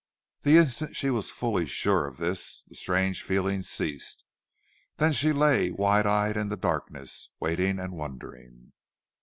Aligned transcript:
The 0.41 0.57
instant 0.57 0.95
she 0.95 1.11
was 1.11 1.29
fully 1.29 1.67
sure 1.67 2.07
of 2.07 2.17
this 2.17 2.63
the 2.63 2.73
strange 2.73 3.21
feeling 3.21 3.61
ceased. 3.61 4.25
Then 4.97 5.13
she 5.13 5.31
lay 5.31 5.69
wide 5.69 6.07
eyed 6.07 6.37
in 6.37 6.47
the 6.49 6.57
darkness, 6.57 7.29
waiting 7.39 7.77
and 7.77 7.93
wondering. 7.93 8.71